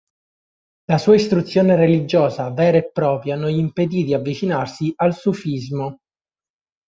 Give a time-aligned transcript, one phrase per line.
[0.85, 5.99] La sua istruzione religiosa vera e propria non gli impedì di avvicinarsi al sufismo.